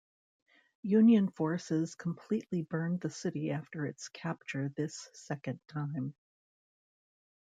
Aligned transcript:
Union 0.81 1.29
forces 1.29 1.93
completely 1.93 2.63
burned 2.63 3.01
the 3.01 3.09
city 3.11 3.51
after 3.51 3.85
its 3.85 4.09
capture 4.09 4.69
this 4.69 5.11
second 5.13 5.59
time. 5.67 6.15